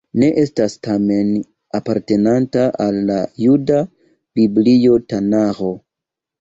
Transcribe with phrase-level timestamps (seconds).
[0.21, 1.29] Ne estas, tamen,
[1.81, 3.79] apartenanta al la juda
[4.43, 5.73] Biblio Tanaĥo.